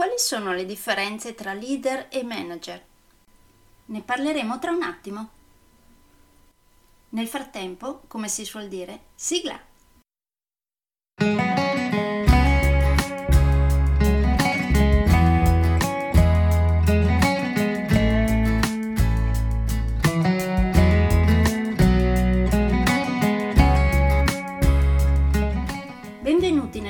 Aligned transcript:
Quali 0.00 0.16
sono 0.16 0.54
le 0.54 0.64
differenze 0.64 1.34
tra 1.34 1.52
leader 1.52 2.06
e 2.08 2.22
manager? 2.22 2.82
Ne 3.84 4.00
parleremo 4.00 4.58
tra 4.58 4.70
un 4.70 4.82
attimo. 4.82 5.28
Nel 7.10 7.28
frattempo, 7.28 8.04
come 8.06 8.28
si 8.28 8.46
suol 8.46 8.68
dire, 8.68 9.08
sigla! 9.14 9.60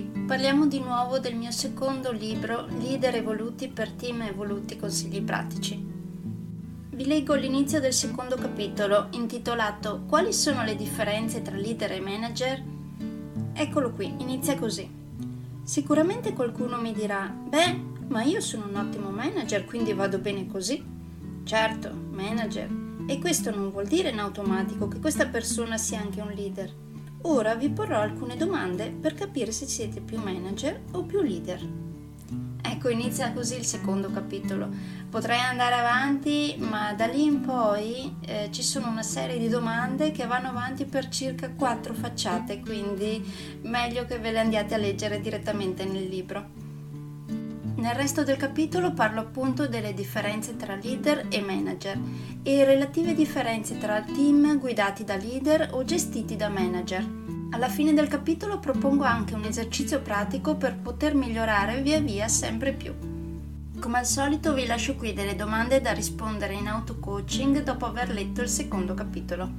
Parliamo 0.00 0.66
di 0.66 0.80
nuovo 0.80 1.18
del 1.18 1.34
mio 1.34 1.50
secondo 1.50 2.12
libro, 2.12 2.66
Leader 2.78 3.16
evoluti 3.16 3.68
per 3.68 3.90
team 3.90 4.22
evoluti 4.22 4.78
consigli 4.78 5.20
pratici. 5.20 5.90
Vi 6.94 7.06
leggo 7.06 7.34
l'inizio 7.34 7.78
del 7.78 7.92
secondo 7.92 8.36
capitolo, 8.36 9.08
intitolato 9.10 10.04
Quali 10.06 10.32
sono 10.32 10.62
le 10.62 10.76
differenze 10.76 11.42
tra 11.42 11.56
leader 11.56 11.92
e 11.92 12.00
manager? 12.00 12.62
Eccolo 13.52 13.90
qui, 13.90 14.14
inizia 14.18 14.58
così. 14.58 14.88
Sicuramente 15.62 16.32
qualcuno 16.32 16.80
mi 16.80 16.92
dirà, 16.92 17.26
beh, 17.26 17.80
ma 18.08 18.22
io 18.22 18.40
sono 18.40 18.66
un 18.68 18.76
ottimo 18.76 19.10
manager, 19.10 19.64
quindi 19.64 19.92
vado 19.92 20.18
bene 20.18 20.46
così. 20.46 20.82
Certo, 21.44 21.92
manager. 22.12 22.68
E 23.06 23.18
questo 23.18 23.54
non 23.54 23.70
vuol 23.70 23.86
dire 23.86 24.10
in 24.10 24.20
automatico 24.20 24.88
che 24.88 25.00
questa 25.00 25.26
persona 25.26 25.76
sia 25.76 26.00
anche 26.00 26.20
un 26.20 26.32
leader. 26.34 26.81
Ora 27.24 27.54
vi 27.54 27.70
porrò 27.70 28.00
alcune 28.00 28.36
domande 28.36 28.90
per 28.90 29.14
capire 29.14 29.52
se 29.52 29.66
siete 29.66 30.00
più 30.00 30.18
manager 30.18 30.80
o 30.92 31.04
più 31.04 31.20
leader. 31.22 31.60
Ecco, 32.64 32.88
inizia 32.88 33.32
così 33.32 33.56
il 33.56 33.64
secondo 33.64 34.10
capitolo. 34.10 34.68
Potrei 35.08 35.38
andare 35.38 35.74
avanti, 35.74 36.56
ma 36.58 36.94
da 36.94 37.06
lì 37.06 37.22
in 37.22 37.40
poi 37.40 38.16
eh, 38.26 38.48
ci 38.50 38.62
sono 38.62 38.88
una 38.88 39.02
serie 39.02 39.38
di 39.38 39.48
domande 39.48 40.10
che 40.10 40.26
vanno 40.26 40.48
avanti 40.48 40.84
per 40.84 41.08
circa 41.08 41.50
quattro 41.50 41.94
facciate, 41.94 42.60
quindi 42.60 43.22
meglio 43.62 44.04
che 44.04 44.18
ve 44.18 44.32
le 44.32 44.40
andiate 44.40 44.74
a 44.74 44.78
leggere 44.78 45.20
direttamente 45.20 45.84
nel 45.84 46.08
libro. 46.08 46.61
Nel 47.82 47.96
resto 47.96 48.22
del 48.22 48.36
capitolo 48.36 48.92
parlo 48.92 49.18
appunto 49.18 49.66
delle 49.66 49.92
differenze 49.92 50.54
tra 50.54 50.76
leader 50.76 51.26
e 51.28 51.40
manager 51.40 51.98
e 52.44 52.64
relative 52.64 53.12
differenze 53.12 53.76
tra 53.76 54.00
team 54.02 54.56
guidati 54.60 55.02
da 55.02 55.16
leader 55.16 55.70
o 55.72 55.82
gestiti 55.82 56.36
da 56.36 56.48
manager. 56.48 57.04
Alla 57.50 57.68
fine 57.68 57.92
del 57.92 58.06
capitolo 58.06 58.60
propongo 58.60 59.02
anche 59.02 59.34
un 59.34 59.42
esercizio 59.42 60.00
pratico 60.00 60.54
per 60.54 60.76
poter 60.76 61.16
migliorare 61.16 61.82
via 61.82 61.98
via 61.98 62.28
sempre 62.28 62.72
più. 62.72 62.94
Come 63.80 63.98
al 63.98 64.06
solito 64.06 64.54
vi 64.54 64.64
lascio 64.64 64.94
qui 64.94 65.12
delle 65.12 65.34
domande 65.34 65.80
da 65.80 65.90
rispondere 65.90 66.54
in 66.54 66.68
auto-coaching 66.68 67.64
dopo 67.64 67.86
aver 67.86 68.10
letto 68.10 68.42
il 68.42 68.48
secondo 68.48 68.94
capitolo. 68.94 69.50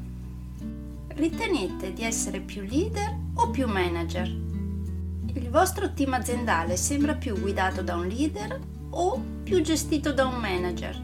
Ritenete 1.08 1.92
di 1.92 2.04
essere 2.04 2.40
più 2.40 2.62
leader 2.62 3.18
o 3.34 3.50
più 3.50 3.68
manager? 3.68 4.53
Il 5.36 5.50
vostro 5.50 5.94
team 5.94 6.14
aziendale 6.14 6.78
sembra 6.78 7.16
più 7.16 7.36
guidato 7.40 7.82
da 7.82 7.96
un 7.96 8.06
leader 8.06 8.60
o 8.92 9.20
più 9.42 9.62
gestito 9.62 10.14
da 10.14 10.28
un 10.28 10.36
manager? 10.36 10.96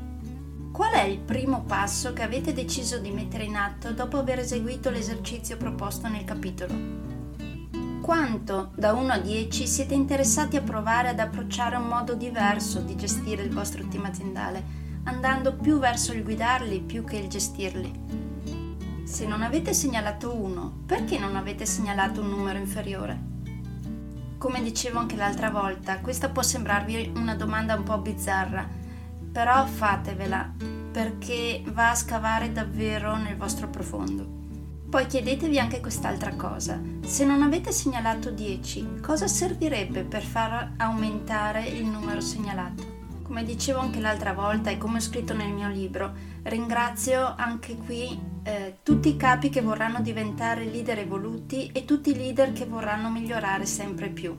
Qual 0.71 0.91
è 0.91 1.01
il 1.01 1.17
primo 1.17 1.63
passo 1.63 2.13
che 2.13 2.21
avete 2.21 2.53
deciso 2.53 2.99
di 2.99 3.09
mettere 3.09 3.45
in 3.45 3.55
atto 3.55 3.91
dopo 3.91 4.17
aver 4.17 4.37
eseguito 4.37 4.91
l'esercizio 4.91 5.57
proposto 5.57 6.07
nel 6.07 6.25
capitolo? 6.25 6.73
Quanto 8.01 8.71
da 8.75 8.93
1 8.93 9.13
a 9.13 9.17
10 9.17 9.65
siete 9.65 9.95
interessati 9.95 10.57
a 10.57 10.61
provare 10.61 11.09
ad 11.09 11.19
approcciare 11.19 11.75
un 11.75 11.87
modo 11.87 12.13
diverso 12.13 12.81
di 12.81 12.95
gestire 12.95 13.41
il 13.41 13.51
vostro 13.51 13.87
team 13.87 14.05
aziendale, 14.05 14.63
andando 15.05 15.55
più 15.55 15.79
verso 15.79 16.13
il 16.13 16.23
guidarli 16.23 16.81
più 16.81 17.03
che 17.03 17.17
il 17.17 17.27
gestirli? 17.27 17.91
Se 19.05 19.25
non 19.25 19.41
avete 19.41 19.73
segnalato 19.73 20.35
1, 20.35 20.83
perché 20.85 21.17
non 21.17 21.35
avete 21.35 21.65
segnalato 21.65 22.21
un 22.21 22.29
numero 22.29 22.59
inferiore? 22.59 23.37
Come 24.39 24.61
dicevo 24.61 24.99
anche 24.99 25.17
l'altra 25.17 25.49
volta, 25.49 25.99
questa 25.99 26.29
può 26.29 26.41
sembrarvi 26.41 27.11
una 27.17 27.35
domanda 27.35 27.75
un 27.75 27.83
po' 27.83 27.97
bizzarra, 27.97 28.65
però 29.33 29.65
fatevela 29.65 30.49
perché 30.93 31.61
va 31.65 31.89
a 31.89 31.95
scavare 31.95 32.53
davvero 32.53 33.17
nel 33.17 33.35
vostro 33.35 33.67
profondo. 33.67 34.25
Poi 34.89 35.05
chiedetevi 35.07 35.59
anche 35.59 35.81
quest'altra 35.81 36.35
cosa. 36.35 36.79
Se 37.01 37.25
non 37.25 37.41
avete 37.41 37.73
segnalato 37.73 38.31
10, 38.31 39.01
cosa 39.01 39.27
servirebbe 39.27 40.05
per 40.05 40.23
far 40.23 40.71
aumentare 40.77 41.67
il 41.67 41.85
numero 41.85 42.21
segnalato? 42.21 42.97
Come 43.21 43.43
dicevo 43.43 43.79
anche 43.79 43.99
l'altra 43.99 44.31
volta 44.31 44.69
e 44.69 44.77
come 44.77 44.99
ho 44.99 45.01
scritto 45.01 45.33
nel 45.33 45.51
mio 45.51 45.67
libro, 45.67 46.13
ringrazio 46.43 47.35
anche 47.35 47.75
qui 47.75 48.17
eh, 48.49 48.77
tutti 48.81 49.09
i 49.09 49.15
capi 49.15 49.49
che 49.49 49.61
vorranno 49.61 50.01
diventare 50.01 50.65
leader 50.65 50.97
evoluti 50.97 51.69
e 51.71 51.85
tutti 51.85 52.09
i 52.09 52.15
leader 52.15 52.51
che 52.51 52.65
vorranno 52.65 53.11
migliorare 53.11 53.65
sempre 53.67 54.09
più. 54.09 54.35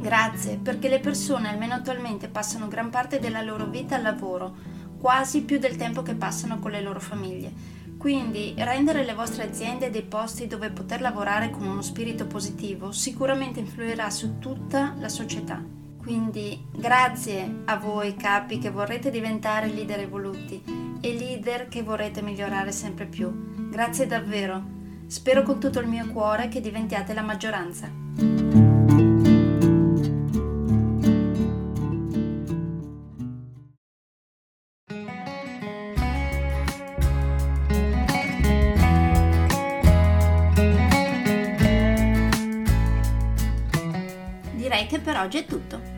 Grazie 0.00 0.58
perché 0.58 0.88
le 0.88 1.00
persone 1.00 1.48
almeno 1.48 1.74
attualmente 1.74 2.28
passano 2.28 2.68
gran 2.68 2.88
parte 2.88 3.18
della 3.18 3.42
loro 3.42 3.66
vita 3.66 3.96
al 3.96 4.02
lavoro, 4.02 4.54
quasi 4.96 5.42
più 5.42 5.58
del 5.58 5.74
tempo 5.74 6.02
che 6.02 6.14
passano 6.14 6.60
con 6.60 6.70
le 6.70 6.80
loro 6.80 7.00
famiglie. 7.00 7.76
Quindi 7.98 8.54
rendere 8.56 9.04
le 9.04 9.14
vostre 9.14 9.42
aziende 9.42 9.90
dei 9.90 10.04
posti 10.04 10.46
dove 10.46 10.70
poter 10.70 11.00
lavorare 11.00 11.50
con 11.50 11.66
uno 11.66 11.82
spirito 11.82 12.26
positivo 12.28 12.92
sicuramente 12.92 13.58
influirà 13.58 14.08
su 14.08 14.38
tutta 14.38 14.94
la 15.00 15.08
società. 15.08 15.77
Quindi 16.08 16.66
grazie 16.74 17.64
a 17.66 17.76
voi 17.76 18.14
capi 18.14 18.58
che 18.58 18.70
vorrete 18.70 19.10
diventare 19.10 19.66
leader 19.66 20.00
evoluti 20.00 20.64
e 21.02 21.12
leader 21.12 21.68
che 21.68 21.82
vorrete 21.82 22.22
migliorare 22.22 22.72
sempre 22.72 23.04
più. 23.04 23.68
Grazie 23.68 24.06
davvero. 24.06 24.64
Spero 25.06 25.42
con 25.42 25.60
tutto 25.60 25.80
il 25.80 25.86
mio 25.86 26.06
cuore 26.06 26.48
che 26.48 26.62
diventiate 26.62 27.12
la 27.12 27.20
maggioranza. 27.20 27.90
Direi 44.54 44.86
che 44.86 45.00
per 45.00 45.18
oggi 45.18 45.36
è 45.36 45.44
tutto. 45.44 45.97